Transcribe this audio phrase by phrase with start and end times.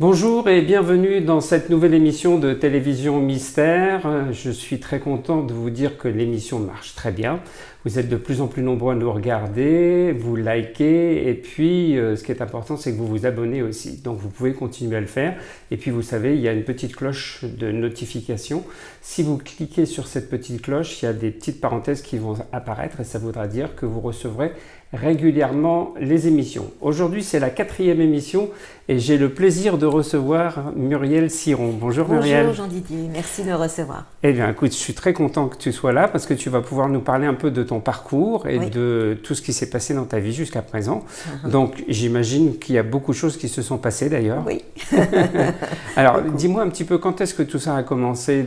[0.00, 4.32] Bonjour et bienvenue dans cette nouvelle émission de télévision Mystère.
[4.32, 7.40] Je suis très content de vous dire que l'émission marche très bien.
[7.84, 12.14] Vous êtes de plus en plus nombreux à nous regarder, vous likez et puis euh,
[12.14, 13.96] ce qui est important c'est que vous vous abonnez aussi.
[13.96, 15.36] Donc vous pouvez continuer à le faire.
[15.72, 18.62] Et puis vous savez, il y a une petite cloche de notification.
[19.00, 22.36] Si vous cliquez sur cette petite cloche, il y a des petites parenthèses qui vont
[22.52, 24.52] apparaître et ça voudra dire que vous recevrez
[24.92, 26.70] régulièrement les émissions.
[26.80, 28.48] Aujourd'hui c'est la quatrième émission
[28.88, 31.74] et j'ai le plaisir de recevoir Muriel Siron.
[31.78, 32.46] Bonjour, Muriel.
[32.46, 34.06] Bonjour Jean-Didier, merci de me recevoir.
[34.22, 36.62] Eh bien écoute, je suis très content que tu sois là parce que tu vas
[36.62, 39.92] pouvoir nous parler un peu de ton parcours et de tout ce qui s'est passé
[39.92, 41.04] dans ta vie jusqu'à présent.
[41.04, 41.50] Uh-huh.
[41.50, 44.42] Donc j'imagine qu'il y a beaucoup de choses qui se sont passées d'ailleurs.
[44.46, 44.64] Oui.
[45.96, 48.42] Alors dis-moi un petit peu quand est-ce que tout ça a commencé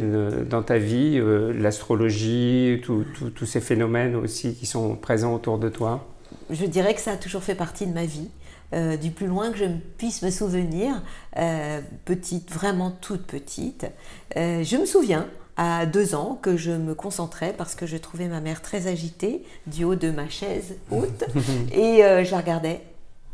[0.49, 6.07] dans ta vie, euh, l'astrologie, tous ces phénomènes aussi qui sont présents autour de toi?
[6.49, 8.29] Je dirais que ça a toujours fait partie de ma vie.
[8.73, 9.65] Euh, du plus loin que je
[9.97, 11.03] puisse me souvenir,
[11.37, 13.85] euh, petite, vraiment toute petite.
[14.33, 18.39] je me souviens à deux ans que je me concentrais parce que je trouvais ma
[18.39, 21.23] mère très agitée du haut de ma chaise haute
[21.71, 22.81] et euh, je la regardais.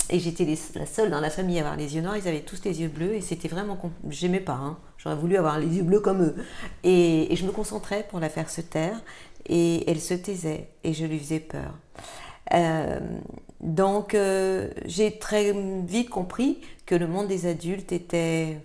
[0.10, 0.46] Et j'étais
[0.76, 2.88] la seule dans la famille à avoir les yeux noirs, ils avaient tous les yeux
[2.88, 3.78] bleus et c'était vraiment.
[4.10, 4.78] J'aimais pas, hein.
[4.98, 6.36] j'aurais voulu avoir les yeux bleus comme eux.
[6.86, 9.02] Et, je me concentrais pour la faire se taire
[9.50, 11.74] et elle se taisait et je lui faisais peur.
[12.54, 13.00] Euh,
[13.62, 15.54] donc euh, j'ai très
[15.86, 18.60] vite compris que le monde des adultes était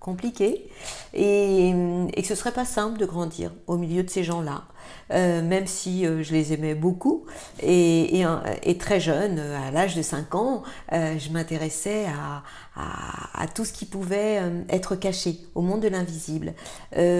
[0.00, 0.68] compliqué
[1.14, 4.64] et, et, que ce serait pas simple de grandir au milieu de ces gens-là,
[5.10, 7.24] euh, même si euh, je les aimais beaucoup.
[7.62, 8.24] Et,
[8.78, 12.42] très jeune, à l'âge de 5 ans, euh, je m'intéressais à,
[13.54, 16.54] tout ce qui pouvait être caché, au monde de l'invisible.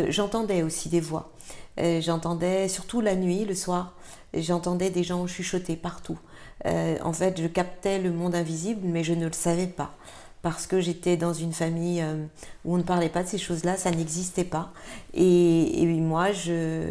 [0.09, 1.33] j'entendais aussi des voix.
[1.79, 3.95] j'entendais surtout la nuit, le soir,
[4.35, 6.19] j'entendais des gens chuchoter partout.
[6.65, 9.95] en fait, je captais le monde invisible, mais je ne le savais pas
[10.45, 12.27] parce que j'étais dans une famille euh,
[12.67, 14.73] où on ne parlait pas de ces choses-là, ça n'existait pas.
[15.15, 16.83] Et, moi, je,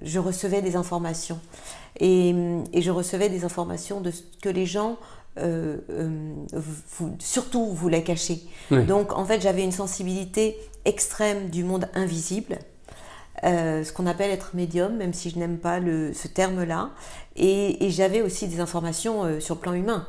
[0.00, 1.38] je, recevais des informations.
[2.00, 2.34] Et,
[2.74, 4.96] je recevais des informations de ce que les gens,
[5.38, 6.32] euh, euh,
[7.18, 8.40] surtout, voulaient cacher.
[8.70, 12.60] Donc, en fait, j'avais une sensibilité extrême du monde invisible.
[13.42, 16.88] ce qu'on appelle être médium, même si je n'aime pas le, ce terme-là.
[17.36, 20.06] Et, et j'avais aussi des informations sur le plan humain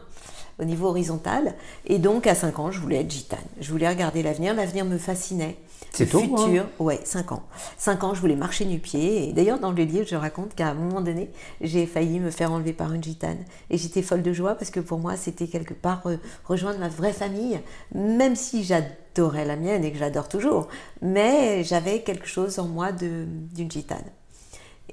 [0.61, 1.55] au niveau horizontal.
[1.85, 3.39] Et donc, à 5 ans, je voulais être gitane.
[3.59, 4.53] Je voulais regarder l'avenir.
[4.53, 5.57] L'avenir me fascinait.
[5.91, 6.45] C'est tout hein.
[6.45, 7.43] futur, ouais, 5 ans.
[7.77, 9.27] 5 ans, je voulais marcher nu pied.
[9.29, 11.29] Et d'ailleurs, dans le livre, je raconte qu'à un moment donné,
[11.59, 13.39] j'ai failli me faire enlever par une gitane.
[13.69, 16.87] Et j'étais folle de joie parce que pour moi, c'était quelque part euh, rejoindre ma
[16.87, 17.59] vraie famille,
[17.93, 20.69] même si j'adorais la mienne et que j'adore toujours.
[21.01, 24.05] Mais j'avais quelque chose en moi d'une gitane.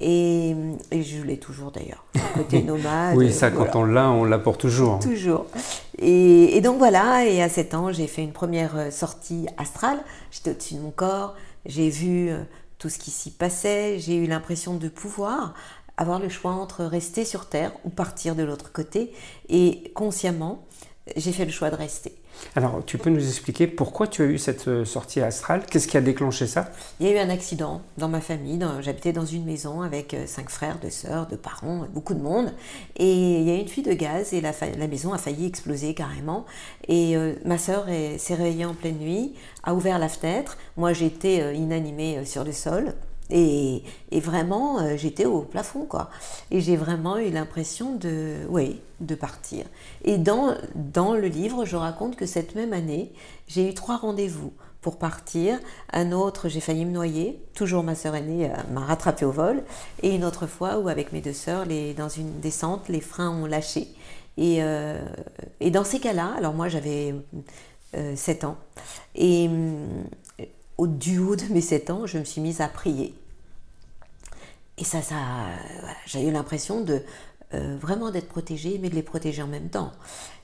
[0.01, 0.55] Et,
[0.93, 2.05] je l'ai toujours d'ailleurs,
[2.35, 3.17] côté nomade.
[3.17, 5.01] oui, ça, quand on l'a, on l'a pour toujours.
[5.01, 5.47] Toujours.
[5.99, 9.99] Et, donc voilà, et à 7 ans, j'ai fait une première euh, sortie astrale.
[10.31, 11.35] J'étais au-dessus de mon corps,
[11.67, 12.39] j'ai vu euh,
[12.79, 15.55] tout ce qui s'y passait, j'ai eu l'impression de pouvoir
[15.97, 19.13] avoir le choix entre rester sur Terre ou partir de l'autre côté.
[19.49, 20.65] Et consciemment,
[21.17, 22.15] j'ai fait le choix de rester.
[22.57, 25.65] Alors, tu peux nous expliquer pourquoi tu as eu cette euh, sortie astrale?
[25.71, 26.71] Qu'est-ce qui a déclenché ça?
[27.01, 28.59] Il y a eu un accident dans ma famille.
[28.81, 32.53] J'habitais dans une maison avec euh, cinq frères, deux sœurs, deux parents, beaucoup de monde.
[32.97, 34.53] Et il y a eu une fuite de gaz et la,
[34.89, 36.47] maison a failli exploser carrément.
[36.87, 37.87] Et euh, ma sœur
[38.19, 40.59] s'est réveillée en pleine nuit, a ouvert la fenêtre.
[40.77, 42.95] Moi, j'étais inanimée sur le sol.
[43.31, 46.11] Et, vraiment, euh, j'étais au plafond, quoi.
[46.51, 49.65] Et j'ai vraiment eu l'impression de, oui, de partir.
[50.05, 53.13] Et dans, dans le livre, je raconte que cette même année,
[53.47, 55.59] j'ai eu trois rendez-vous pour partir.
[55.93, 57.43] Un autre, j'ai failli me noyer.
[57.55, 59.63] Toujours ma sœur aînée euh, m'a rattrapé au vol.
[60.03, 63.31] Et une autre fois où, avec mes deux sœurs, les, dans une descente, les freins
[63.31, 63.89] ont lâché.
[64.37, 65.01] Et, euh,
[65.61, 67.13] et dans ces cas-là, alors moi j'avais
[68.15, 68.57] 7 ans,
[69.17, 69.49] et
[70.79, 73.15] au duo de mes 7 ans, je me suis mise à prier.
[74.79, 75.17] Et ça, ça
[76.07, 77.03] j'ai eu l'impression de
[77.55, 79.93] euh, vraiment d'être protégée, mais de les protéger en même temps.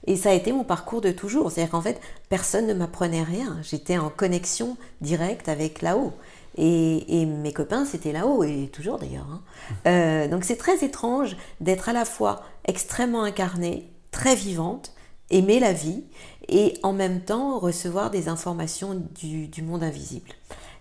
[0.07, 1.53] Et ça a été mon parcours de toujours.
[1.53, 3.59] C'est-à-dire qu'en fait, personne ne m'apprenait rien.
[3.63, 6.13] J'étais en connexion directe avec là-haut.
[6.57, 9.27] Et, mes copains, c'était là-haut, et toujours d'ailleurs.
[9.31, 9.43] Hein.
[9.87, 14.93] Euh, donc c'est très étrange d'être à la fois extrêmement incarnée, très vivante,
[15.31, 16.05] aimer la vie,
[16.49, 20.31] et en même temps recevoir des informations du, monde invisible.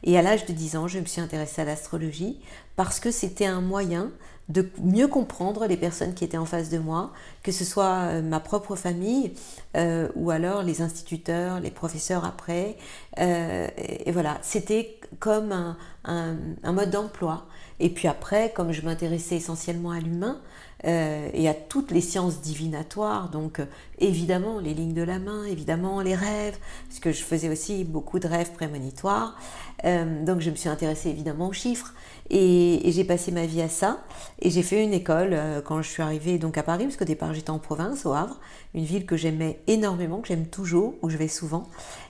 [0.04, 2.40] Et à l'âge de 10 ans, je me suis intéressée à l'astrologie
[2.76, 4.12] parce que c'était un moyen
[4.50, 7.14] de mieux comprendre les personnes qui étaient en face de moi,
[7.44, 9.34] que ce soit euh, ma propre famille
[9.78, 12.76] euh, ou alors les instituteurs, les professeurs après.
[13.20, 17.46] Euh, et, voilà, c'était comme un, un, mode d'emploi.
[17.80, 20.42] Et puis après, comme je m'intéressais essentiellement à l'humain,
[20.84, 23.62] et à toutes les sciences divinatoires, donc
[24.00, 26.58] évidemment les lignes de la main, évidemment les rêves,
[26.88, 29.38] parce que je faisais aussi beaucoup de rêves prémonitoires.
[29.84, 31.94] donc je me suis intéressée évidemment aux chiffres.
[32.30, 34.04] Et, j'ai passé ma vie à ça.
[34.40, 37.06] Et j'ai fait une école euh, quand je suis arrivée donc à Paris, parce qu'au
[37.06, 38.40] départ j'étais en province, au Havre,
[38.74, 41.68] une ville que j'aimais énormément, que j'aime toujours, où je vais souvent.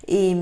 [0.08, 0.36] Et,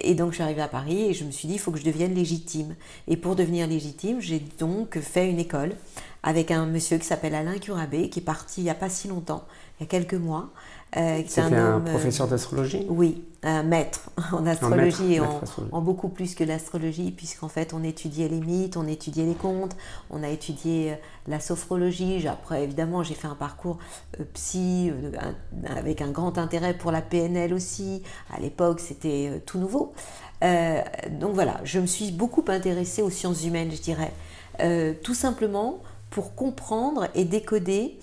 [0.00, 1.78] et, donc je suis arrivée à Paris et je me suis dit, il faut que
[1.78, 2.74] je devienne légitime.
[3.08, 5.76] Et pour devenir légitime, j'ai donc fait une école
[6.24, 9.08] avec un monsieur qui s'appelle Alain Curabé, qui est parti il n'y a pas si
[9.08, 9.44] longtemps,
[9.78, 10.50] il y a quelques mois,
[10.96, 16.34] euh, C'était un, un, professeur d'astrologie Oui, un maître en astrologie et en, beaucoup plus
[16.34, 19.76] que l'astrologie, puisqu'en fait on étudiait les mythes, on étudiait les contes,
[20.08, 20.94] on a étudié euh,
[21.26, 22.26] la sophrologie.
[22.26, 23.78] Après, évidemment, j'ai fait un parcours
[24.18, 24.92] euh, psy
[25.66, 28.02] avec un grand intérêt pour la PNL aussi.
[28.32, 29.92] À l'époque, c'était tout nouveau.
[30.40, 34.12] donc voilà, je me suis beaucoup intéressée aux sciences humaines, je dirais,
[35.02, 35.80] tout simplement
[36.14, 37.98] pour comprendre et décoder,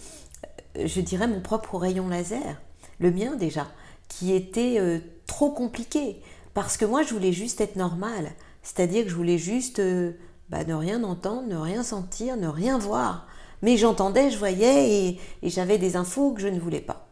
[0.75, 2.61] je dirais, mon propre rayon laser
[2.99, 3.67] le mien déjà,
[4.09, 6.17] qui était euh, trop compliqué.
[6.53, 8.33] Parce que moi, je voulais juste être normale.
[8.63, 10.11] C'est-à-dire que je voulais juste euh,
[10.49, 13.27] bah, ne rien entendre, ne rien sentir, ne rien voir.
[13.61, 17.07] Mais j'entendais, je voyais et, j'avais des infos que je ne voulais pas.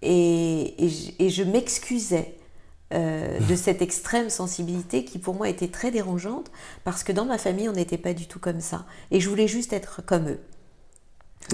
[0.00, 0.76] Et,
[1.18, 2.36] je m'excusais
[2.92, 6.50] euh, de cette extrême sensibilité qui pour moi était très dérangeante
[6.84, 8.84] parce que dans ma famille on n'était pas du tout comme ça.
[9.10, 10.40] Et je voulais juste être comme eux.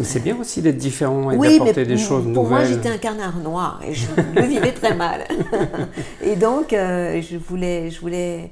[0.03, 2.35] C'est bien aussi d'être différent et d'apporter des choses nouvelles.
[2.35, 5.27] Pour moi, j'étais un canard noir et je le vivais très mal.
[6.23, 8.51] et donc, euh, je voulais, je voulais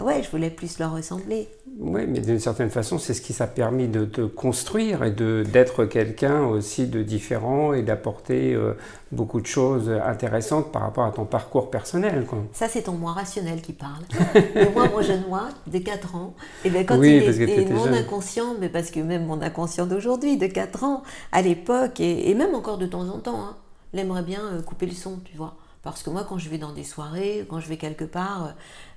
[0.00, 1.48] Ouais, je voulais plus leur ressembler.
[1.78, 5.84] Oui, mais d'une certaine façon, c'est ce qui t'a permis de te construire et d'être
[5.84, 8.72] quelqu'un aussi de différent et d'apporter euh,
[9.12, 12.24] beaucoup de choses intéressantes par rapport à ton parcours personnel.
[12.24, 12.38] Quoi.
[12.54, 14.04] Ça, c'est ton moi rationnel qui parle.
[14.54, 16.34] et moi, mon jeune moi, de 4 ans,
[16.64, 20.46] et bien quand il était mon inconscient, mais parce que même mon inconscient d'aujourd'hui, de
[20.46, 23.56] 4 ans, à l'époque, et, même encore de temps en temps, hein,
[23.92, 25.56] il aimerait bien euh, couper le son, tu vois.
[25.82, 28.54] Parce que moi, quand je vais dans des soirées, quand je vais quelque part,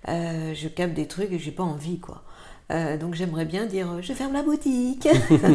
[0.08, 2.24] euh, je capte des trucs et j'ai pas envie, quoi.
[2.72, 5.08] Euh, donc j'aimerais bien dire je ferme la boutique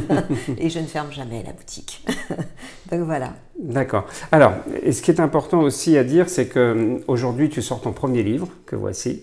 [0.58, 2.04] et je ne ferme jamais la boutique.
[2.90, 3.34] donc voilà.
[3.58, 4.06] D'accord.
[4.32, 4.52] Alors,
[4.90, 8.48] ce qui est important aussi à dire, c'est que aujourd'hui tu sors ton premier livre
[8.66, 9.22] que voici.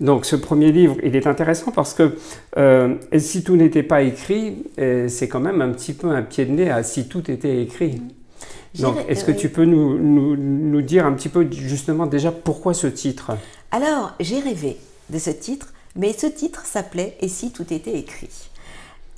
[0.00, 2.16] Donc ce premier livre, il est intéressant parce que
[2.56, 6.52] euh, si tout n'était pas écrit, c'est quand même un petit peu un pied de
[6.52, 8.02] nez à si tout était écrit.
[8.80, 9.98] Donc, est-ce que tu peux nous,
[10.36, 13.32] nous, dire un petit peu justement déjà pourquoi ce titre?
[13.70, 14.76] Alors, j'ai rêvé
[15.10, 18.50] de ce titre, mais ce titre s'appelait Et si tout était écrit?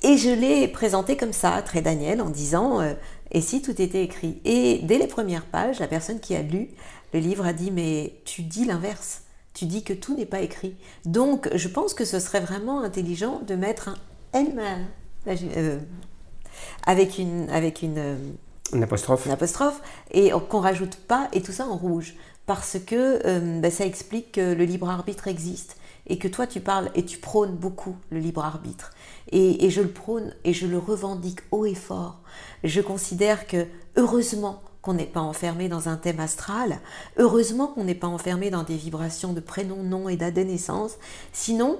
[0.03, 2.93] Et je l'ai présenté comme ça, très Daniel, en disant euh,
[3.31, 4.39] Et si tout était écrit?
[4.45, 6.69] Et dès les premières pages, la personne qui a lu
[7.13, 9.23] le livre a dit Mais tu dis l'inverse.
[9.53, 10.75] Tu dis que tout n'est pas écrit.
[11.05, 13.95] Donc, je pense que ce serait vraiment intelligent de mettre un
[14.33, 14.61] N
[15.27, 15.79] euh,
[16.85, 18.15] avec une, avec une euh,
[18.73, 19.25] une apostrophe.
[19.25, 19.81] Une apostrophe.
[20.11, 22.15] Et qu'on rajoute pas, et tout ça en rouge.
[22.45, 25.77] Parce que euh, ben, ça explique que le libre arbitre existe.
[26.07, 28.91] Et que toi, tu parles et tu prônes beaucoup le libre arbitre.
[29.29, 32.21] Et, et je le prône et je le revendique haut et fort.
[32.63, 33.67] Je considère que,
[33.97, 36.79] heureusement, qu'on n'est pas enfermé dans un thème astral,
[37.17, 40.93] heureusement qu'on n'est pas enfermé dans des vibrations de prénom, nom et date de naissance,
[41.33, 41.77] sinon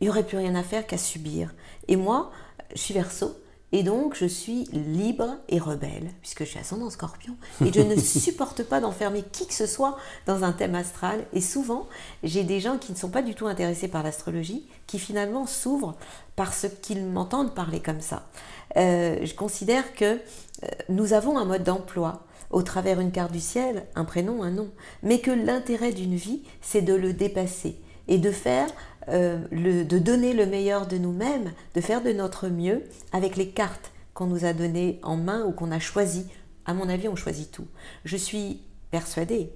[0.00, 1.54] il n'y aurait plus rien à faire qu'à subir.
[1.86, 2.32] Et moi,
[2.74, 3.36] je suis verso,
[3.72, 7.96] et donc, je suis libre et rebelle, puisque je suis ascendant scorpion, et je ne
[8.00, 9.96] supporte pas d'enfermer qui que ce soit
[10.26, 11.24] dans un thème astral.
[11.32, 11.88] Et souvent,
[12.24, 15.96] j'ai des gens qui ne sont pas du tout intéressés par l'astrologie, qui finalement s'ouvrent
[16.34, 18.28] parce qu'ils m'entendent parler comme ça.
[18.76, 23.40] Euh, je considère que euh, nous avons un mode d'emploi au travers une carte du
[23.40, 24.70] ciel, un prénom, un nom,
[25.04, 27.76] mais que l'intérêt d'une vie, c'est de le dépasser
[28.08, 28.68] et de faire
[29.10, 33.92] euh, de donner le meilleur de nous-mêmes, de faire de notre mieux avec les cartes
[34.14, 36.26] qu'on nous a données en main ou qu'on a choisies.
[36.66, 37.66] À mon avis, on choisit tout.
[38.04, 39.50] Je suis persuadée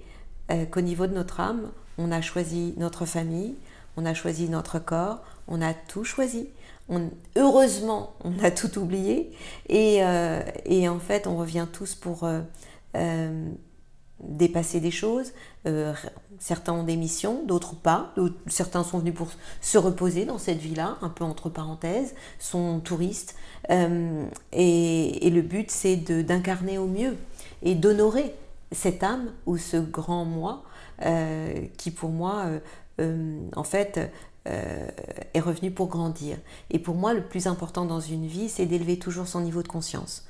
[0.51, 3.55] euh, qu'au niveau de notre âme, on a choisi notre famille,
[3.97, 6.49] on a choisi notre corps, on a tout choisi.
[7.35, 9.31] heureusement, on a tout oublié.
[9.71, 12.27] Euh, et, en fait, on revient tous pour
[14.19, 15.33] dépasser des choses.
[15.67, 15.93] Euh,
[16.39, 18.13] certains ont des missions, d'autres pas.
[18.47, 19.27] Certains sont venus pour
[19.61, 23.35] se reposer dans cette vie-là, un peu entre parenthèses, sont touristes.
[23.69, 27.17] Euh, et, le but, c'est d'incarner au mieux
[27.61, 28.33] et d'honorer
[28.71, 30.63] cette âme ou ce grand moi
[31.01, 32.45] euh, qui, pour moi,
[33.55, 33.99] en fait,
[34.45, 36.37] est revenu pour grandir.
[36.69, 39.67] Et pour moi, le plus important dans une vie, c'est d'élever toujours son niveau de
[39.67, 40.25] conscience.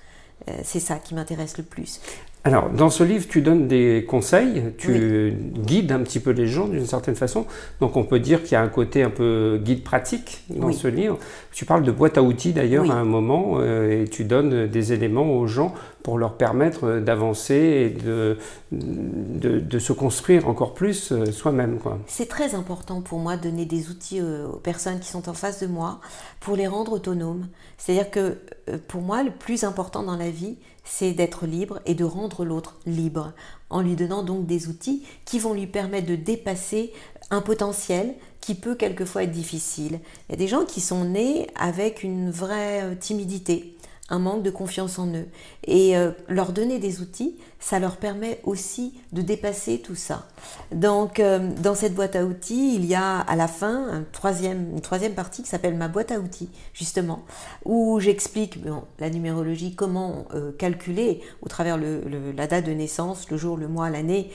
[0.63, 1.99] c'est ça qui m'intéresse le plus.
[2.45, 6.67] Alors, dans ce livre, tu donnes des conseils, tu guides un petit peu les gens
[6.67, 7.47] d'une certaine façon.
[7.81, 10.87] Donc, on peut dire qu'il y a un côté un peu guide pratique dans ce
[10.87, 11.17] livre.
[11.51, 14.93] Tu parles de boîte à outils d'ailleurs à un moment euh, et tu donnes des
[14.93, 15.73] éléments aux gens
[16.05, 18.37] pour leur permettre d'avancer et de,
[19.79, 21.79] se construire encore plus euh, soi-même.
[22.05, 25.33] C'est très important pour moi de donner des outils euh, aux personnes qui sont en
[25.33, 25.99] face de moi
[26.41, 27.47] pour les rendre autonomes.
[27.79, 28.37] C'est-à-dire que
[28.87, 32.77] pour moi, le plus important dans la vie, c'est d'être libre et de rendre l'autre
[32.85, 33.33] libre,
[33.71, 36.93] en lui donnant donc des outils qui vont lui permettre de dépasser
[37.31, 38.13] un potentiel
[38.45, 39.99] qui peut quelquefois être difficile.
[40.29, 43.74] Il y a des gens qui sont nés avec une vraie euh, timidité,
[44.09, 45.27] un manque de confiance en eux.
[45.65, 50.27] Et euh, leur donner des outils, ça leur permet aussi de dépasser tout ça.
[50.71, 55.13] Donc, euh, dans cette boîte à outils, il y a à la fin une troisième
[55.15, 57.25] partie qui s'appelle ma boîte à outils, justement,
[57.63, 58.59] où j'explique
[58.99, 63.89] la numérologie, comment euh, calculer au travers la date de naissance, le jour, le mois,
[63.89, 64.29] l'année,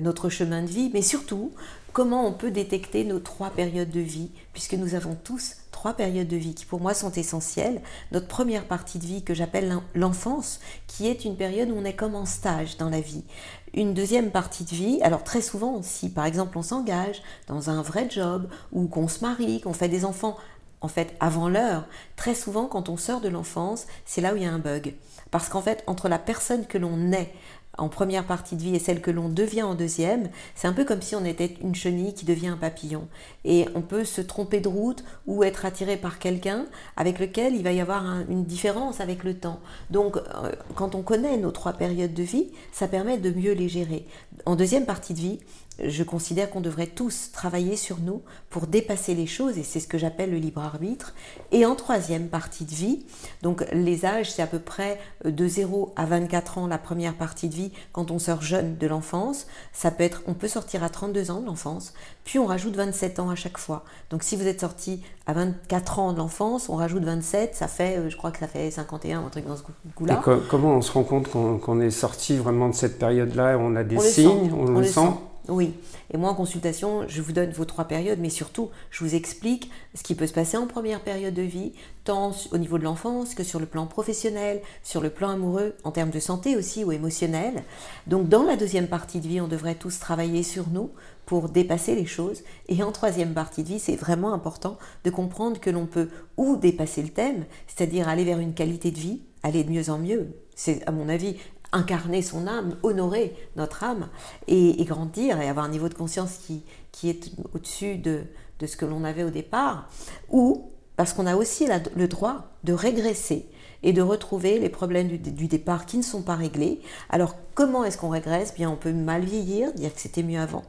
[0.00, 1.52] notre chemin de vie, mais surtout
[1.96, 6.28] comment on peut détecter nos trois périodes de vie, puisque nous avons tous trois périodes
[6.28, 7.80] de vie qui pour moi sont essentielles.
[8.12, 11.96] Notre première partie de vie que j'appelle l'enfance, qui est une période où on est
[11.96, 13.24] comme en stage dans la vie.
[13.72, 17.80] Une deuxième partie de vie, alors très souvent si par exemple on s'engage dans un
[17.80, 20.36] vrai job ou qu'on se marie, qu'on fait des enfants
[20.82, 21.86] en fait avant l'heure,
[22.16, 24.94] très souvent quand on sort de l'enfance, c'est là où il y a un bug.
[25.30, 27.32] Parce qu'en fait, entre la personne que l'on est
[27.78, 30.84] en première partie de vie et celle que l'on devient en deuxième, c'est un peu
[30.84, 33.08] comme si on était une chenille qui devient un papillon.
[33.44, 36.66] Et on peut se tromper de route ou être attiré par quelqu'un
[36.96, 39.60] avec lequel il va y avoir une différence avec le temps.
[39.90, 43.68] Donc, euh, quand on connaît nos trois périodes de vie, ça permet de mieux les
[43.68, 44.06] gérer.
[44.44, 45.38] En deuxième partie de vie,
[45.82, 49.88] je considère qu'on devrait tous travailler sur nous pour dépasser les choses, et c'est ce
[49.88, 51.14] que j'appelle le libre arbitre.
[51.52, 53.04] Et en troisième partie de vie,
[53.42, 57.48] donc les âges, c'est à peu près de 0 à 24 ans la première partie
[57.48, 59.46] de vie quand on sort jeune de l'enfance.
[59.72, 61.92] Ça peut être, on peut sortir à 32 ans de l'enfance,
[62.24, 63.84] puis on rajoute 27 ans à chaque fois.
[64.10, 67.98] Donc si vous êtes sorti à 24 ans de l'enfance, on rajoute 27, ça fait,
[67.98, 69.62] euh, je crois que ça fait 51, un truc dans ce
[69.96, 70.22] goût-là.
[70.48, 73.98] comment on se rend compte qu'on est sorti vraiment de cette période-là On a des
[73.98, 75.00] signes, on, le, sent
[75.48, 75.74] oui.
[76.12, 79.70] Et moi, en consultation, je vous donne vos trois périodes, mais surtout, je vous explique
[79.94, 81.72] ce qui peut se passer en première période de vie,
[82.04, 85.92] tant au niveau de l'enfance que sur le plan professionnel, sur le plan amoureux, en
[85.92, 87.62] termes de santé aussi ou émotionnel.
[88.06, 90.90] Donc, dans la deuxième partie de vie, on devrait tous travailler sur nous
[91.26, 92.42] pour dépasser les choses.
[92.68, 96.56] Et en troisième partie de vie, c'est vraiment important de comprendre que l'on peut ou
[96.56, 100.28] dépasser le thème, c'est-à-dire aller vers une qualité de vie, aller de mieux en mieux.
[100.54, 101.36] C'est à mon avis
[101.72, 104.08] incarner son âme, honorer notre âme
[104.48, 108.22] et, grandir et avoir un niveau de conscience qui, qui est au-dessus de,
[108.60, 109.88] de, ce que l'on avait au départ,
[110.30, 113.46] ou parce qu'on a aussi le droit de régresser
[113.82, 116.80] et de retrouver les problèmes du, départ qui ne sont pas réglés.
[117.10, 118.54] Alors comment est-ce qu'on régresse?
[118.54, 120.64] Bien, on peut mal vieillir, dire que c'était mieux avant,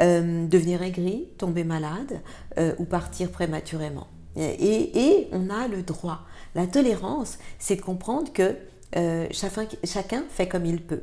[0.00, 2.20] euh, devenir aigri, tomber malade
[2.58, 4.06] euh, ou partir prématurément.
[4.36, 6.20] Et, et on a le droit.
[6.54, 8.56] La tolérance, c'est de comprendre que
[8.96, 11.02] euh, chacun, fait comme il peut.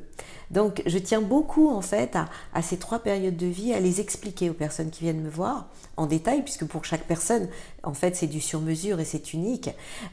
[0.51, 2.15] Donc je tiens beaucoup en fait
[2.53, 5.67] à, ces trois périodes de vie, à les expliquer aux personnes qui viennent me voir
[5.97, 7.47] en détail, puisque pour chaque personne,
[7.83, 9.69] en fait, c'est du sur-mesure et c'est unique.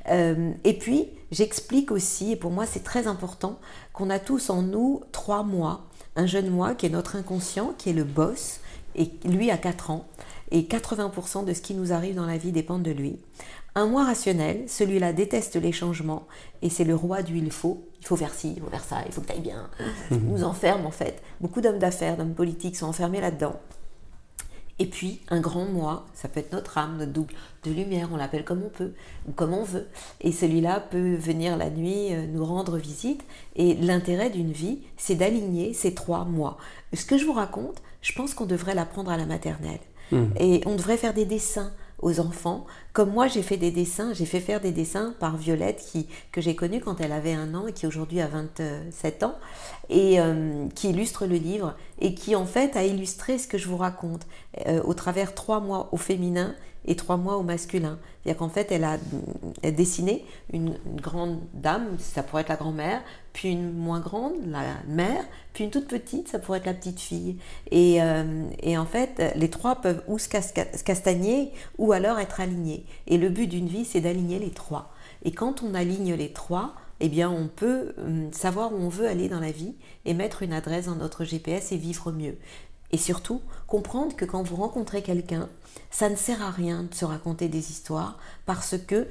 [0.08, 3.58] Euh, et puis j'explique aussi, et pour moi c'est très important,
[3.92, 5.86] qu'on a tous en nous trois mois.
[6.16, 8.60] Un jeune moi qui est notre inconscient, qui est le boss,
[8.94, 10.06] et lui a 4 ans,
[10.50, 13.18] et 80% de ce qui nous arrive dans la vie dépend de lui.
[13.76, 16.26] Un moi rationnel, celui-là déteste les changements
[16.62, 17.84] et c'est le roi du il faut.
[18.00, 19.68] Il faut faire ci, il faut faire ça, il faut que tu ailles bien.
[20.10, 21.22] Il nous enferme en fait.
[21.42, 23.60] Beaucoup d'hommes d'affaires, d'hommes politiques sont enfermés là-dedans.
[24.78, 28.16] Et puis un grand moi, ça peut être notre âme, notre double de lumière, on
[28.16, 28.92] l'appelle comme on peut
[29.28, 29.88] ou comme on veut.
[30.22, 33.24] Et celui-là peut venir la nuit euh, nous rendre visite.
[33.56, 36.56] Et l'intérêt d'une vie, c'est d'aligner ces trois moi.
[36.94, 39.80] Ce que je vous raconte, je pense qu'on devrait l'apprendre à la maternelle.
[40.12, 40.24] Mmh.
[40.40, 42.66] Et on devrait faire des dessins aux enfants.
[42.92, 46.40] Comme moi, j'ai fait des dessins, j'ai fait faire des dessins par Violette, qui, que
[46.40, 49.34] j'ai connue quand elle avait un an et qui aujourd'hui a 27 ans,
[49.88, 53.68] et euh, qui illustre le livre, et qui en fait a illustré ce que je
[53.68, 54.26] vous raconte
[54.66, 56.54] euh, au travers trois mois au féminin
[56.86, 57.98] et trois mois au masculin.
[58.22, 58.98] C'est-à-dire qu'en fait, elle a,
[59.70, 63.02] dessiné une, grande dame, ça pourrait être la grand-mère,
[63.32, 67.00] puis une moins grande, la mère, puis une toute petite, ça pourrait être la petite
[67.00, 67.36] fille.
[67.70, 72.84] Et, euh, et en fait, les trois peuvent ou se castagner ou alors être alignés.
[73.06, 74.92] Et le but d'une vie, c'est d'aligner les trois.
[75.24, 79.06] Et quand on aligne les trois, eh bien, on peut hum, savoir où on veut
[79.06, 79.74] aller dans la vie
[80.04, 82.36] et mettre une adresse dans notre GPS et vivre mieux.
[82.92, 85.48] Et surtout, comprendre que quand vous rencontrez quelqu'un,
[85.90, 89.06] ça ne sert à rien de se raconter des histoires parce que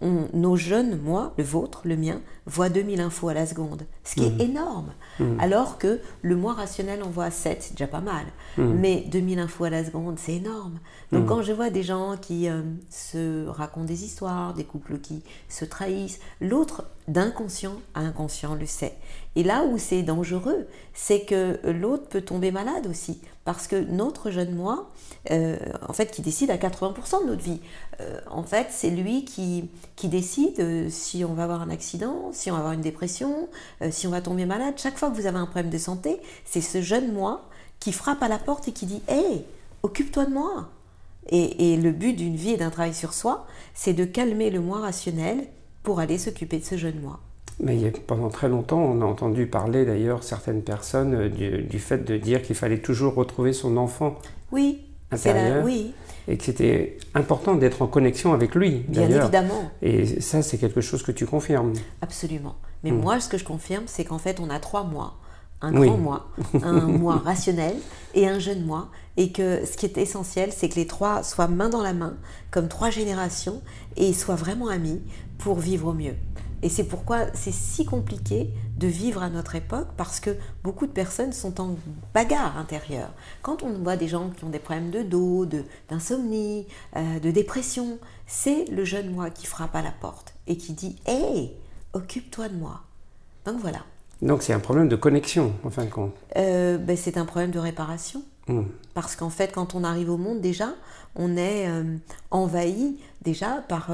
[0.00, 4.24] nos jeunes, moi, le vôtre, le mien, voient 2000 infos à la seconde, ce qui
[4.24, 4.40] est mmh.
[4.40, 4.92] énorme.
[5.18, 5.40] Mmh.
[5.40, 8.24] Alors que le moi rationnel en voit 7, c'est déjà pas mal.
[8.58, 8.64] Mmh.
[8.74, 10.78] Mais 2000 infos à la seconde, c'est énorme.
[11.12, 15.22] Donc quand je vois des gens qui euh, se racontent des histoires, des couples qui
[15.48, 18.96] se trahissent, l'autre d'inconscient à inconscient le sait.
[19.36, 23.20] Et là où c'est dangereux, c'est que l'autre peut tomber malade aussi.
[23.44, 24.90] Parce que notre jeune moi,
[25.30, 27.60] euh, en fait, qui décide à 80% de notre vie,
[28.00, 29.68] euh, en fait, c'est lui qui,
[30.04, 33.48] décide euh, si on va avoir un accident, si on va avoir une dépression,
[33.90, 34.74] si on va tomber malade.
[34.76, 37.48] Chaque fois que vous avez un problème de santé, c'est ce jeune moi
[37.80, 39.44] qui frappe à la porte et qui dit Hé,
[39.82, 40.68] occupe-toi de moi.
[41.30, 44.80] Et le but d'une vie et d'un travail sur soi, c'est de calmer le moi
[44.80, 45.48] rationnel
[45.82, 47.18] pour aller s'occuper de ce jeune moi.
[47.60, 52.16] Mais pendant très longtemps, on a entendu parler d'ailleurs certaines personnes euh, du, fait de
[52.16, 54.18] dire qu'il fallait toujours retrouver son enfant
[54.50, 55.64] oui, intérieur.
[55.64, 55.92] oui.
[56.26, 58.84] Et que c'était important d'être en connexion avec lui.
[58.88, 59.70] Bien évidemment.
[59.82, 61.74] Et ça, c'est quelque chose que tu confirmes.
[62.00, 62.56] Absolument.
[62.82, 63.00] Mais hmm.
[63.00, 65.18] moi, ce que je confirme, c'est qu'en fait, on a trois mois.
[65.60, 66.26] Un grand moi,
[66.62, 67.76] un moi rationnel
[68.14, 68.88] et un jeune moi.
[69.16, 72.16] Et que ce qui est essentiel, c'est que les trois soient main dans la main,
[72.50, 73.62] comme trois générations,
[73.96, 75.00] et soient vraiment amis
[75.38, 76.14] pour vivre au mieux.
[76.64, 80.92] Et c'est pourquoi c'est si compliqué de vivre à notre époque parce que beaucoup de
[80.92, 81.76] personnes sont en
[82.14, 83.10] bagarre intérieure.
[83.42, 85.44] Quand on voit des gens qui ont des problèmes de dos,
[85.90, 90.56] d'insomnie, de, euh, de dépression, c'est le jeune moi qui frappe à la porte et
[90.56, 91.52] qui dit Hé,
[91.92, 92.80] occupe-toi de moi.
[93.44, 93.80] Donc voilà.
[94.22, 96.14] Donc c'est un problème de connexion en fin de compte.
[96.38, 98.22] Euh, ben, c'est un problème de réparation.
[98.48, 98.62] Hmm.
[98.94, 100.70] Parce qu'en fait, quand on arrive au monde, déjà,
[101.14, 101.98] on est euh,
[102.30, 103.90] envahi déjà par,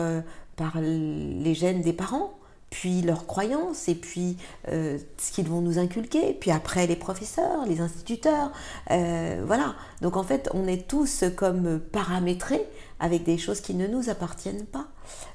[0.54, 2.34] par les gènes des parents
[2.70, 4.36] puis leurs croyances, et puis
[4.68, 8.52] euh, ce qu'ils vont nous inculquer, puis après les professeurs, les instituteurs,
[8.90, 9.74] euh, voilà.
[10.00, 12.64] Donc en fait, on est tous comme paramétrés
[13.00, 14.86] avec des choses qui ne nous appartiennent pas.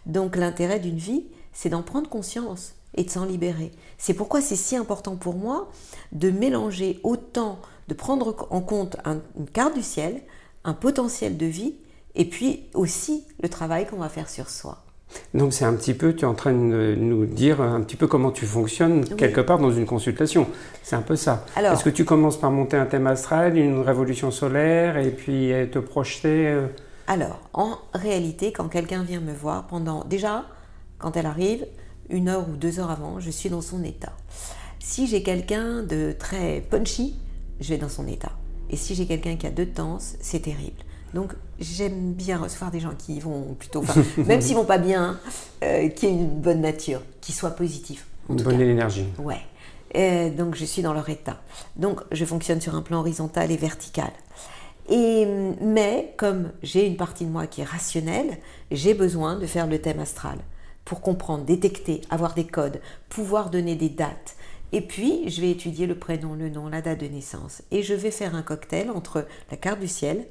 [0.05, 3.71] Donc l'intérêt d'une vie, c'est d'en prendre conscience et de s'en libérer.
[3.97, 5.69] C'est pourquoi c'est si important pour moi
[6.13, 8.95] de mélanger autant, de prendre en compte
[9.37, 10.21] une carte du ciel,
[10.63, 11.75] un potentiel de vie,
[12.15, 14.84] et puis aussi le travail qu'on va faire sur soi.
[15.33, 18.07] Donc c'est un petit peu, tu es en train de nous dire un petit peu
[18.07, 20.47] comment tu fonctionnes quelque part dans une consultation.
[20.83, 21.45] C'est un peu ça.
[21.57, 25.79] Est-ce que tu commences par monter un thème astral, une révolution solaire et puis te
[25.79, 26.67] projeter euh?
[27.07, 30.45] Alors, en réalité, quand quelqu'un vient me voir, pendant déjà,
[30.97, 31.67] quand elle arrive,
[32.09, 34.13] une heure ou deux heures avant, je suis dans son état.
[34.79, 37.15] Si j'ai quelqu'un de très punchy,
[37.59, 38.31] je vais dans son état.
[38.69, 40.81] Et si j'ai quelqu'un qui a deux tenses, c'est terrible.
[41.15, 43.85] Donc j'aime bien recevoir des gens qui vont plutôt,
[44.17, 45.17] même s'ils vont pas bien,
[45.63, 48.05] euh, qui aient une bonne nature, qui soient positifs.
[48.29, 49.05] une bonne énergie.
[49.17, 49.39] Ouais.
[49.93, 51.41] Et donc je suis dans leur état.
[51.77, 54.11] Donc je fonctionne sur un plan horizontal et vertical.
[54.89, 55.25] Et,
[55.61, 58.37] mais comme j'ai une partie de moi qui est rationnelle,
[58.69, 60.37] j'ai besoin de faire le thème astral
[60.83, 64.35] pour comprendre, détecter, avoir des codes, pouvoir donner des dates.
[64.73, 67.61] Et puis, je vais étudier le prénom, le nom, la date de naissance.
[67.71, 70.23] Et je vais faire un cocktail entre la carte du ciel, euh,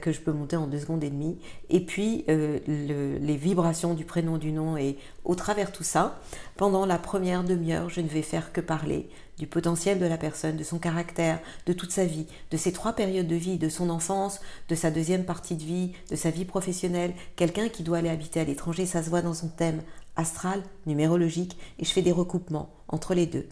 [0.00, 1.38] que je peux monter en deux secondes et demie.
[1.70, 4.76] Et puis euh, les vibrations du prénom, du nom.
[4.76, 6.18] Et au travers tout ça,
[6.56, 10.56] pendant la première demi-heure, je ne vais faire que parler du potentiel de la personne,
[10.56, 13.90] de son caractère, de toute sa vie, de ses trois périodes de vie, de son
[13.90, 17.12] enfance, de sa deuxième partie de vie, de sa vie professionnelle.
[17.36, 19.82] Quelqu'un qui doit aller habiter à l'étranger, ça se voit dans son thème
[20.16, 23.46] astral, numérologique, et je fais des recoupements entre les deux.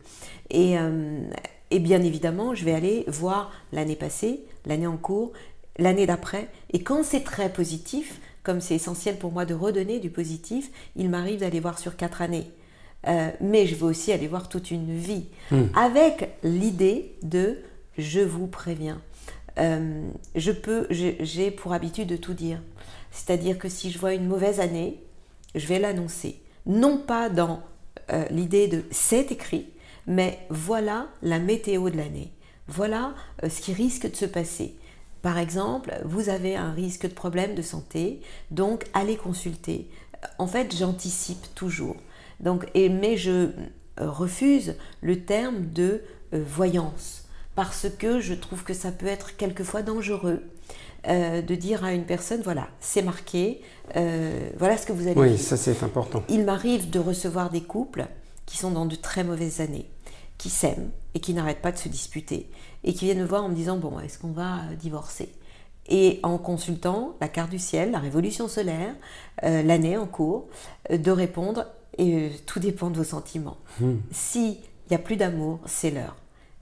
[0.48, 1.20] Et, euh,
[1.70, 5.32] et bien évidemment, je vais aller voir l'année passée, l'année en cours,
[5.78, 6.48] l'année d'après.
[6.72, 11.08] Et quand c'est très positif, comme c'est essentiel pour moi de redonner du positif, il
[11.08, 12.50] m'arrive d'aller voir sur quatre années.
[13.06, 15.64] Euh, mais je veux aussi aller voir toute une vie, hmm.
[15.74, 17.58] avec l'idée de
[17.98, 19.00] je vous préviens.
[19.58, 22.60] Euh, je peux, j'ai pour habitude de tout dire.
[23.10, 25.00] C'est-à-dire que si je vois une mauvaise année,
[25.54, 26.40] je vais l'annoncer.
[26.66, 27.62] Non pas dans
[28.12, 29.68] euh, l'idée de c'est écrit,
[30.06, 32.32] mais voilà la météo de l'année.
[32.66, 33.14] Voilà
[33.46, 34.74] ce qui risque de se passer.
[35.24, 39.88] Par exemple, vous avez un risque de problème de santé, donc allez consulter.
[40.36, 41.96] En fait, j'anticipe toujours.
[42.40, 43.50] Donc, et, mais je euh,
[43.98, 46.02] refuse le terme de
[46.34, 50.42] euh, voyance parce que je trouve que ça peut être quelquefois dangereux.
[51.08, 53.62] Euh, de dire à une personne, voilà, c'est marqué,
[53.94, 56.22] voilà ce que vous allez Oui, ça c'est important.
[56.28, 58.06] Il m'arrive de recevoir des couples
[58.44, 59.88] qui sont dans de très mauvaises années,
[60.36, 62.50] qui s'aiment et qui n'arrêtent pas de se disputer
[62.82, 65.28] et qui viennent me voir en me disant bon est-ce qu'on va euh, divorcer?
[65.88, 68.94] Et en consultant la carte du ciel, la révolution solaire,
[69.42, 70.48] euh, l'année en cours,
[70.90, 71.66] euh, de répondre
[71.98, 73.58] et tout dépend de vos sentiments.
[73.80, 73.96] Hmm.
[74.10, 74.56] S'il
[74.90, 76.16] n'y a plus d'amour, c'est l'heure.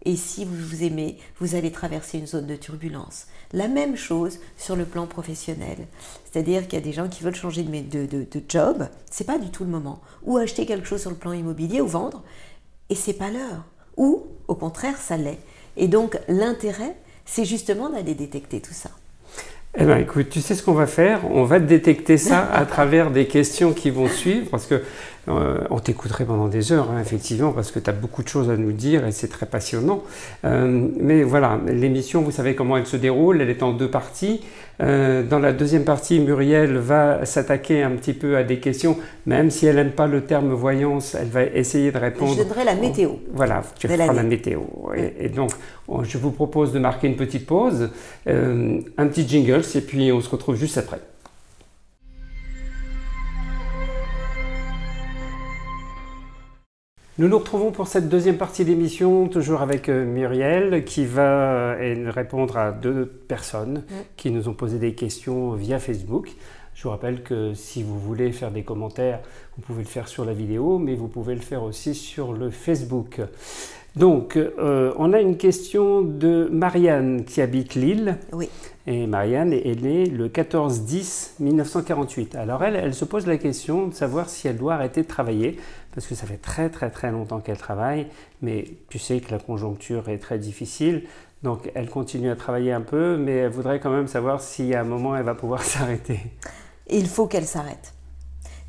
[0.04, 3.26] Et si vous vous aimez, vous allez traverser une zone de turbulence.
[3.52, 5.86] La même chose sur le plan professionnel.
[6.24, 9.38] C'est-à-dire qu'il y a des gens qui veulent changer de, de, de, job, c'est pas
[9.38, 10.00] du tout le moment.
[10.24, 12.24] Ou acheter quelque chose sur le plan immobilier ou vendre,
[12.88, 13.64] et c'est pas l'heure.
[13.96, 15.38] Ou, au contraire, ça l'est.
[15.76, 18.90] Et donc, l'intérêt, c'est justement d'aller détecter tout ça.
[19.78, 21.20] Eh bien, écoute, tu sais ce qu'on va faire?
[21.30, 24.82] On va détecter ça à travers des questions qui vont suivre, parce que
[25.28, 28.50] euh, on t'écouterait pendant des heures, hein, effectivement, parce que tu as beaucoup de choses
[28.50, 30.02] à nous dire et c'est très passionnant.
[30.44, 34.40] Euh, mais voilà, l'émission, vous savez comment elle se déroule, elle est en deux parties.
[34.82, 39.50] Euh, dans la deuxième partie, Muriel va s'attaquer un petit peu à des questions, même
[39.50, 42.34] si elle n'aime pas le terme voyance, elle va essayer de répondre.
[42.36, 43.10] Je donnerai la météo.
[43.32, 44.62] Voilà, tu feras la météo.
[44.96, 45.52] Et, et, donc,
[46.02, 47.90] je vous propose de marquer une petite pause,
[48.26, 50.98] un petit jingle, et puis on se retrouve juste après.
[57.22, 62.10] Nous nous retrouvons pour cette deuxième partie d'émission, toujours avec euh, Muriel, qui va euh,
[62.12, 63.84] répondre à deux personnes
[64.16, 66.32] qui nous ont posé des questions via Facebook.
[66.74, 69.20] Je vous rappelle que si vous voulez faire des commentaires,
[69.56, 72.50] vous pouvez le faire sur la vidéo, mais vous pouvez le faire aussi sur le
[72.50, 73.20] Facebook.
[73.94, 78.16] Donc, euh, on a une question de Marianne qui habite Lille.
[78.32, 78.48] Oui.
[78.86, 82.36] Et Marianne est née le 14-10-1948.
[82.36, 85.58] Alors elle, elle se pose la question de savoir si elle doit arrêter de travailler,
[85.94, 88.08] parce que ça fait très très très longtemps qu'elle travaille,
[88.40, 91.04] mais tu sais que la conjoncture est très difficile.
[91.44, 94.80] Donc elle continue à travailler un peu, mais elle voudrait quand même savoir si à
[94.80, 96.18] un moment elle va pouvoir s'arrêter.
[96.90, 97.94] Il faut qu'elle s'arrête.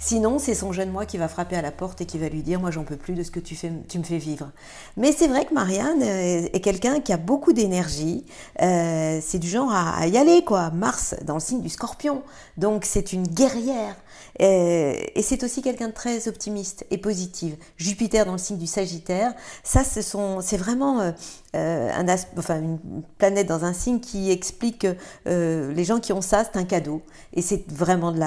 [0.05, 2.41] Sinon, c'est son jeune moi qui va frapper à la porte et qui va lui
[2.41, 4.51] dire Moi, j'en peux plus de ce que tu, fais, tu me fais vivre.
[4.97, 8.25] Mais c'est vrai que Marianne euh, est quelqu'un qui a beaucoup d'énergie.
[8.61, 10.71] Euh, c'est du genre à, y aller, quoi.
[10.71, 12.21] Mars, dans le signe du scorpion.
[12.57, 13.95] Donc, c'est une guerrière.
[14.41, 17.55] Euh, et c'est aussi quelqu'un de très optimiste et positive.
[17.77, 21.11] Jupiter dans le signe du Sagittaire, ça, c'est vraiment euh,
[21.55, 22.05] euh, un
[22.37, 24.87] enfin, une planète dans un signe qui explique
[25.25, 27.01] que les gens qui ont ça, c'est un cadeau.
[27.33, 28.19] Et c'est vraiment de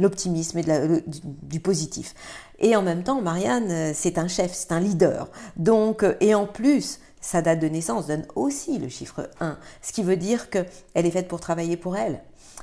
[0.00, 1.02] l'optimisme et de
[1.42, 2.14] du, positif.
[2.58, 5.28] Et en même temps, Marianne, c'est un chef, c'est un leader.
[5.56, 10.02] Donc, et en plus, sa date de naissance donne aussi le chiffre 1, ce qui
[10.02, 12.20] veut dire qu'elle est faite pour travailler pour elle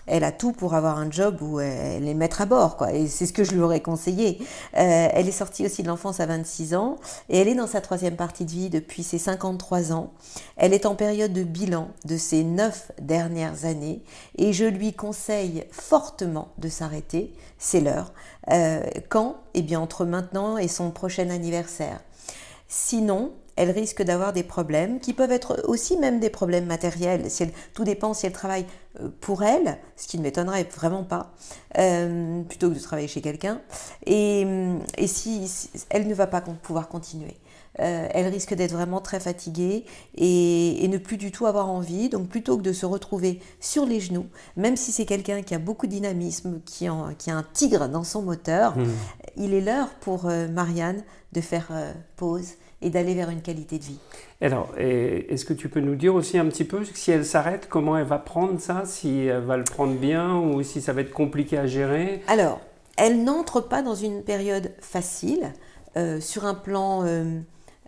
[0.07, 2.93] elle a tout pour avoir un job où elle est maître à bord, quoi.
[2.93, 4.39] Et c'est ce que je lui aurais conseillé.
[4.77, 6.95] Euh, elle est sortie aussi de l'enfance à 26 ans
[7.29, 10.13] et elle est dans sa troisième partie de vie depuis ses 53 ans.
[10.55, 14.01] Elle est en période de bilan de ses neuf dernières années
[14.37, 17.33] et je lui conseille fortement de s'arrêter.
[17.57, 18.13] C'est l'heure.
[18.51, 19.35] Euh, quand?
[19.53, 21.99] Eh bien, entre maintenant et son prochain anniversaire.
[22.69, 27.29] Sinon, elle risque d'avoir des problèmes qui peuvent être aussi même des problèmes matériels.
[27.29, 27.43] Si
[27.73, 28.65] tout dépend si elle travaille
[29.01, 31.33] euh, pour elle, ce qui ne m'étonnerait vraiment pas,
[31.77, 33.59] euh, plutôt que de travailler chez quelqu'un.
[34.05, 34.45] Et,
[34.97, 37.35] et si, elle ne va pas pouvoir continuer.
[37.79, 42.09] Euh, elle risque d'être vraiment très fatiguée et, ne plus du tout avoir envie.
[42.09, 45.59] Donc plutôt que de se retrouver sur les genoux, même si c'est quelqu'un qui a
[45.59, 48.85] beaucoup de dynamisme, qui, a un tigre dans son moteur, mmh.
[49.37, 51.71] il est l'heure pour Marianne de faire
[52.15, 53.99] pause et d'aller vers une qualité de vie.
[54.41, 57.97] Alors, est-ce que tu peux nous dire aussi un petit peu si elle s'arrête, comment
[57.97, 61.11] elle va prendre ça, si elle va le prendre bien ou si ça va être
[61.11, 62.21] compliqué à gérer?
[62.27, 62.61] Alors,
[62.97, 65.53] elle n'entre pas dans une période facile
[65.95, 67.39] euh, sur un plan, euh,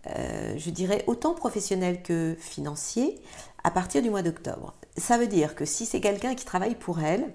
[0.08, 3.20] euh, je dirais, autant professionnel que financier
[3.64, 4.74] à partir du mois d'octobre.
[4.98, 7.26] Ça veut dire que si c'est quelqu'un qui travaille pour elle,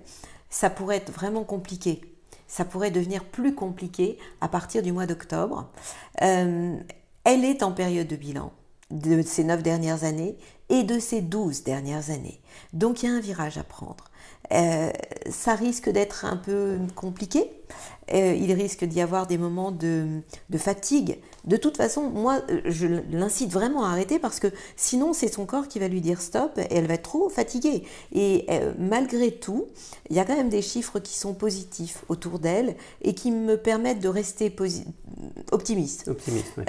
[0.51, 2.01] ça pourrait être vraiment compliqué
[2.47, 5.71] ça pourrait devenir plus compliqué à partir du mois d'octobre.
[7.25, 8.53] Elle est en période de bilan
[8.91, 10.37] de ces neuf dernières années
[10.69, 12.41] et de ces douze dernières années.
[12.73, 14.11] Donc il y a un virage à prendre.
[14.53, 14.91] Euh,
[15.31, 17.51] ça risque d'être un peu compliqué.
[18.13, 20.21] Euh, il risque d'y avoir des moments de,
[20.57, 21.19] fatigue.
[21.45, 25.69] De toute façon, moi, je l'incite vraiment à arrêter parce que sinon, c'est son corps
[25.69, 27.85] qui va lui dire stop et elle va être trop fatiguée.
[28.13, 29.67] Et euh, malgré tout,
[30.11, 33.57] il y a quand même des chiffres qui sont positifs autour d'elle et qui me
[33.57, 34.55] permettent de rester
[35.51, 36.09] optimiste.
[36.09, 36.61] Optimiste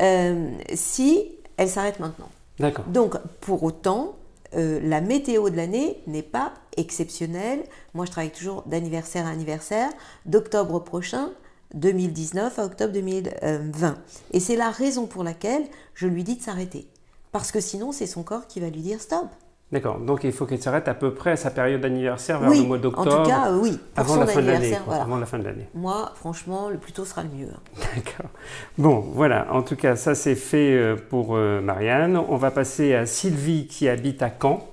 [0.74, 2.30] si elle s'arrête maintenant.
[2.60, 2.86] D'accord.
[2.86, 4.16] Donc, pour autant,
[4.56, 7.64] euh, la météo de l'année n'est pas exceptionnelle.
[7.94, 9.90] Moi, je travaille toujours d'anniversaire à anniversaire,
[10.26, 11.32] d'octobre prochain
[11.74, 13.98] 2019 à octobre 2020.
[14.32, 16.88] Et c'est la raison pour laquelle je lui dis de s'arrêter.
[17.32, 19.28] Parce que sinon, c'est son corps qui va lui dire stop.
[19.76, 22.62] D'accord, donc il faut qu'elle s'arrête à peu près à sa période d'anniversaire vers le
[22.62, 23.14] mois d'octobre.
[23.14, 25.68] En tout cas, oui, avant, la fin de l'année, avant la fin de l'année.
[25.74, 27.50] Moi, franchement, le plus tôt sera le mieux.
[27.94, 28.30] D'accord.
[28.78, 32.16] Bon, voilà, en tout cas, ça c'est fait euh, pour euh, Marianne.
[32.16, 34.66] On va passer à Sylvie qui habite à Caen.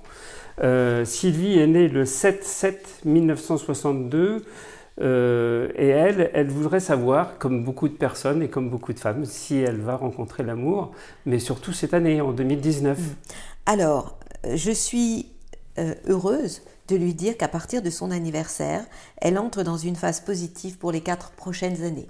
[0.63, 4.43] Euh, Sylvie est née le 7-7-1962.
[5.01, 9.25] Euh, et elle, elle voudrait savoir, comme beaucoup de personnes et comme beaucoup de femmes,
[9.25, 10.93] si elle va rencontrer l'amour,
[11.25, 12.97] mais surtout cette année, en 2019.
[12.97, 13.01] Mm.
[13.65, 15.27] Alors, je suis
[15.79, 18.85] euh, heureuse de lui dire qu'à partir de son anniversaire,
[19.17, 22.07] elle entre dans une phase positive pour les quatre prochaines années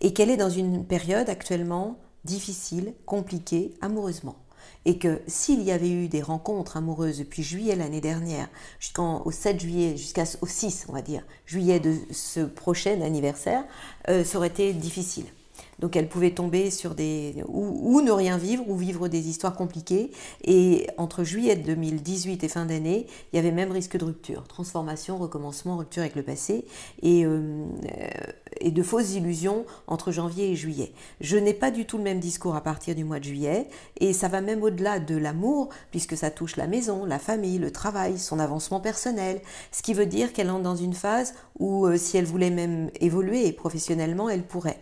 [0.00, 4.36] et qu'elle est dans une période actuellement difficile, compliquée, amoureusement
[4.84, 9.60] et que s'il y avait eu des rencontres amoureuses depuis juillet l'année dernière jusqu'au 7
[9.60, 13.64] juillet, jusqu'au 6, on va dire, juillet de ce prochain anniversaire,
[14.08, 15.26] euh, ça aurait été difficile.
[15.78, 17.34] Donc elle pouvait tomber sur des...
[17.48, 20.10] ou, ne rien vivre, ou vivre des histoires compliquées.
[20.44, 24.44] Et entre juillet 2018 et fin d'année, il y avait même risque de rupture.
[24.48, 26.64] Transformation, recommencement, rupture avec le passé.
[27.02, 27.66] Et, euh,
[28.60, 30.92] et de fausses illusions entre janvier et juillet.
[31.20, 33.68] Je n'ai pas du tout le même discours à partir du mois de juillet.
[34.00, 37.70] Et ça va même au-delà de l'amour, puisque ça touche la maison, la famille, le
[37.70, 39.40] travail, son avancement personnel.
[39.72, 42.90] Ce qui veut dire qu'elle entre dans une phase où euh, si elle voulait même
[43.00, 44.80] évoluer professionnellement, elle pourrait.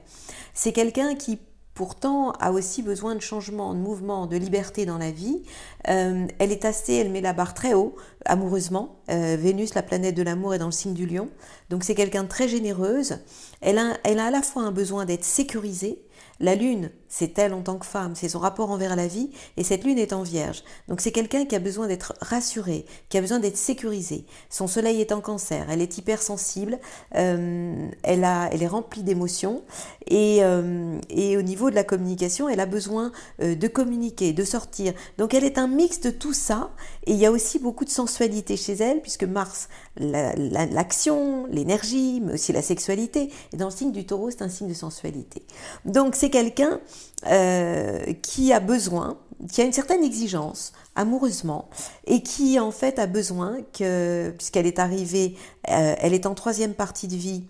[0.55, 1.38] C'est quelqu'un qui
[1.75, 5.43] pourtant a aussi besoin de changement, de mouvement, de liberté dans la vie.
[5.88, 9.01] Euh, elle est assez, elle met la barre très haut, amoureusement.
[9.11, 11.29] Euh, Vénus, la planète de l'amour, est dans le signe du lion.
[11.71, 13.19] Donc c'est quelqu'un de très généreuse.
[13.61, 16.01] Elle a, elle a à la fois un besoin d'être sécurisée,
[16.38, 19.62] la lune, c'est elle en tant que femme, c'est son rapport envers la vie, et
[19.62, 20.64] cette lune est en vierge.
[20.88, 24.27] Donc c'est quelqu'un qui a besoin d'être rassuré, qui a besoin d'être sécurisé.
[24.50, 26.81] Son soleil est en cancer, elle est hypersensible,
[27.14, 29.62] euh, elle, est remplie d'émotions,
[30.09, 34.42] et, euh, et, au niveau de la communication, elle a besoin euh, de communiquer, de
[34.42, 34.92] sortir.
[35.16, 36.72] Donc elle est un mix de tout ça,
[37.07, 42.35] et il y a aussi beaucoup de sensualité chez elle, puisque Mars, l'action, l'énergie, mais
[42.35, 45.44] aussi la sexualité, et dans le signe du taureau, c'est un signe de sensualité.
[45.85, 46.81] Donc c'est quelqu'un
[47.27, 49.17] euh, qui a besoin,
[49.51, 51.69] qui a une certaine exigence amoureusement
[52.07, 55.37] et qui en fait a besoin que, puisqu'elle est arrivée,
[55.71, 57.45] euh, elle est en troisième partie de vie,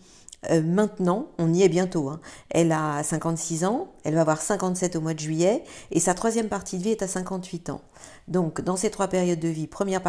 [0.51, 2.09] euh, maintenant, on y est bientôt.
[2.09, 2.21] Hein.
[2.51, 6.49] Elle a 56 ans, elle va avoir 57 au mois de juillet, et sa troisième
[6.49, 7.81] partie de vie est à 58 ans.
[8.29, 10.03] Donc, dans ces trois périodes de vie, première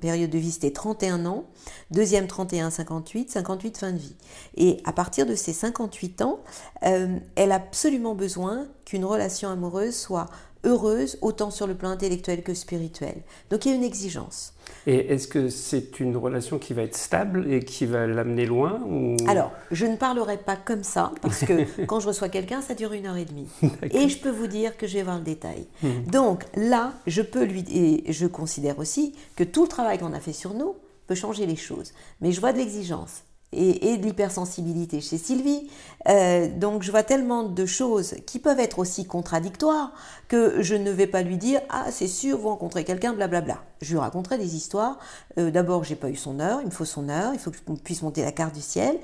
[0.00, 1.44] période de vie, c'était 31 ans,
[1.90, 4.16] deuxième 31, 58, 58 fin de vie.
[4.56, 6.40] Et à partir de ces 58 ans,
[6.84, 10.26] euh, elle a absolument besoin qu'une relation amoureuse soit
[10.64, 13.22] heureuse, autant sur le plan intellectuel que spirituel.
[13.50, 14.54] Donc il y a une exigence.
[14.86, 18.80] Et est-ce que c'est une relation qui va être stable et qui va l'amener loin
[19.26, 22.92] Alors, je ne parlerai pas comme ça, parce que quand je reçois quelqu'un, ça dure
[22.92, 23.48] une heure et demie.
[23.90, 25.66] Et je peux vous dire que je vais voir le détail.
[25.82, 26.04] Hmm.
[26.10, 27.64] Donc là, je peux lui...
[27.70, 30.74] Et je considère aussi que tout le travail qu'on a fait sur nous
[31.06, 31.92] peut changer les choses.
[32.20, 35.68] Mais je vois de l'exigence et, de l'hypersensibilité chez Sylvie.
[36.08, 39.92] Euh, donc je vois tellement de choses qui peuvent être aussi contradictoires
[40.28, 43.62] que je ne vais pas lui dire ah c'est sûr vous rencontrez quelqu'un blablabla.
[43.80, 44.98] Je lui raconterai des histoires.
[45.38, 47.74] Euh, D'abord j'ai pas eu son heure, il me faut son heure, il faut je
[47.74, 48.98] puisse monter la carte du ciel.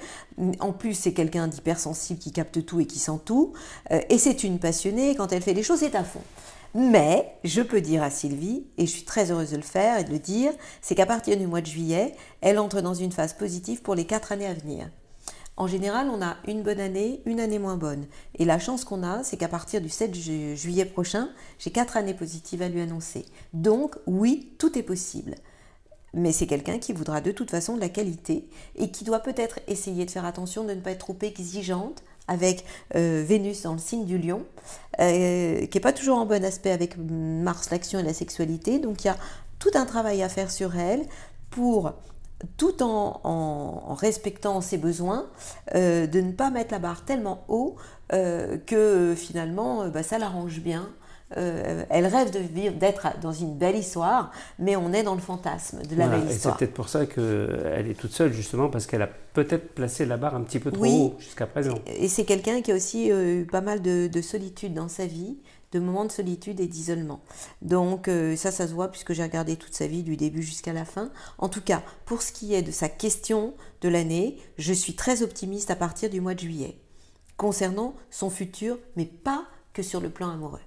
[0.61, 3.54] En plus c'est quelqu'un d'hypersensible qui capte tout et qui sent tout.
[3.92, 6.22] Euh, et c'est une passionnée quand elle fait les choses c'est à fond.
[6.74, 10.04] Mais je peux dire à Sylvie, et je suis très heureuse de le faire et
[10.04, 13.32] de le dire, c'est qu'à partir du mois de juillet, elle entre dans une phase
[13.32, 14.90] positive pour les quatre années à venir.
[15.56, 18.06] En général, on a une bonne année, une année moins bonne.
[18.37, 20.12] Et la chance qu'on a, c'est qu'à partir du 7
[20.56, 21.28] juillet prochain,
[21.60, 23.24] j'ai quatre années positives à lui annoncer.
[23.52, 25.37] Donc, oui, tout est possible.
[26.12, 29.60] Mais c'est quelqu'un qui voudra de toute façon de la qualité et qui doit peut-être
[29.68, 33.78] essayer de faire attention de ne pas être trop exigeante avec euh, Vénus dans le
[33.78, 34.44] signe du lion,
[35.00, 38.78] euh, qui n'est pas toujours en bon aspect avec Mars, l'action et la sexualité.
[38.78, 39.16] Donc il y a
[39.58, 41.02] tout un travail à faire sur elle
[41.50, 41.92] pour,
[42.56, 45.26] tout en, respectant ses besoins,
[45.74, 47.76] euh, de ne pas mettre la barre tellement haut
[48.10, 50.88] que finalement bah, ça l'arrange bien
[51.37, 55.20] euh, elle rêve de vivre, d'être dans une belle histoire, mais on est dans le
[55.20, 56.55] fantasme de la belle histoire.
[56.55, 60.16] C'est peut-être pour ça qu'elle est toute seule, justement, parce qu'elle a peut-être placé la
[60.16, 61.75] barre un petit peu trop haut jusqu'à présent.
[61.87, 65.38] Et c'est quelqu'un qui a aussi euh, eu pas mal de, solitude dans sa vie,
[65.73, 67.20] de moments de solitude et d'isolement.
[67.61, 70.73] Donc euh, ça, ça se voit puisque j'ai regardé toute sa vie du début jusqu'à
[70.73, 71.11] la fin.
[71.38, 75.23] En tout cas, pour ce qui est de sa question de l'année, je suis très
[75.23, 76.79] optimiste à partir du mois de juillet,
[77.37, 80.61] concernant son futur, mais pas que sur le plan amoureux.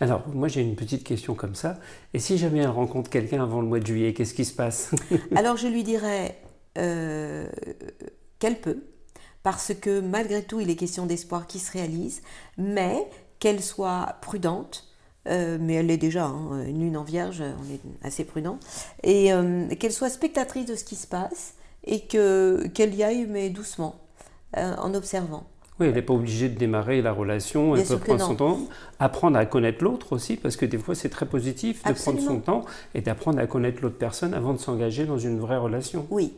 [0.00, 1.78] Alors, moi j'ai une petite question comme ça.
[2.14, 4.92] Et si jamais elle rencontre quelqu'un avant le mois de juillet, qu'est-ce qui se passe
[5.36, 6.38] Alors, je lui dirais
[6.78, 7.48] euh,
[8.38, 8.84] qu'elle peut,
[9.42, 12.22] parce que malgré tout, il est question d'espoir qui se réalise,
[12.56, 13.08] mais
[13.40, 14.84] qu'elle soit prudente.
[15.26, 18.58] Euh, mais elle l'est déjà, hein, une lune en vierge, on est assez prudent,
[19.02, 23.50] et euh, qu'elle soit spectatrice de ce qui se passe et qu'elle y aille, mais
[23.50, 24.00] doucement,
[24.54, 25.46] en observant.
[25.80, 28.58] Oui, elle n'est pas obligée de démarrer la relation, elle peut prendre son temps,
[28.98, 32.40] apprendre à connaître l'autre aussi, parce que des fois c'est très positif de prendre son
[32.40, 32.64] temps
[32.94, 36.06] et d'apprendre à connaître l'autre personne avant de s'engager dans une vraie relation.
[36.10, 36.32] Oui,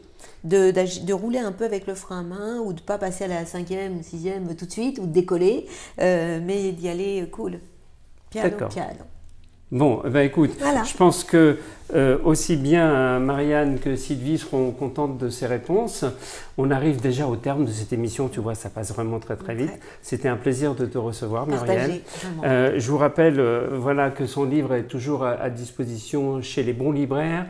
[0.45, 3.25] de, de, rouler un peu avec le frein à main ou de ne pas passer
[3.25, 5.67] à la cinquième ou sixième tout de suite ou de décoller,
[6.01, 7.61] euh, mais d'y aller cool.
[8.31, 9.05] Piano, piano.
[9.73, 11.59] Bon, eh ben écoute, je pense que
[11.95, 16.05] euh, aussi bien Marianne que Sylvie seront contentes de ces réponses.
[16.57, 19.55] On arrive déjà au terme de cette émission, tu vois, ça passe vraiment très très
[19.55, 19.73] vite.
[20.03, 22.01] C'était un plaisir de te recevoir, Marianne.
[22.45, 26.73] Euh, je vous rappelle euh, voilà, que son livre est toujours à, disposition chez les
[26.73, 27.47] bons libraires.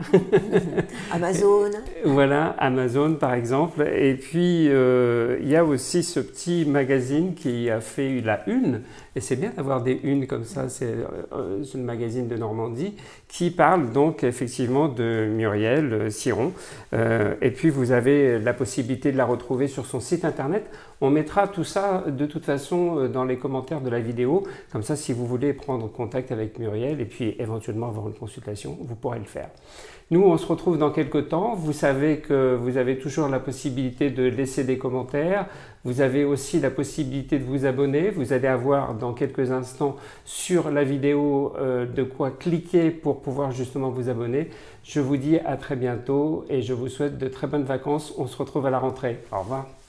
[1.13, 1.71] Amazon.
[2.05, 3.83] voilà, Amazon par exemple.
[3.83, 8.81] Et puis, il y a aussi ce petit magazine qui a fait la une,
[9.17, 10.95] et c'est bien d'avoir des unes comme ça, c'est
[11.33, 12.95] un magazine de Normandie,
[13.29, 16.53] qui parle donc effectivement de Muriel euh, Siron.
[16.95, 20.65] Euh, et puis vous avez la possibilité de la retrouver sur son site internet.
[21.03, 24.43] On mettra tout ça de toute façon euh, dans les commentaires de la vidéo.
[24.71, 28.77] Comme ça, si vous voulez prendre contact avec Muriel et puis éventuellement avoir une consultation,
[28.83, 29.49] vous pourrez le faire.
[30.11, 31.55] Nous, on se retrouve dans quelques temps.
[31.55, 35.47] Vous savez que vous avez toujours la possibilité de laisser des commentaires.
[35.85, 38.11] Vous avez aussi la possibilité de vous abonner.
[38.11, 43.91] Vous allez avoir dans quelques instants sur la vidéo de quoi cliquer pour pouvoir justement
[43.91, 44.51] vous abonner.
[44.83, 48.13] Je vous dis à très bientôt et je vous souhaite de très bonnes vacances.
[48.19, 49.21] On se retrouve à la rentrée.
[49.31, 49.80] Au revoir.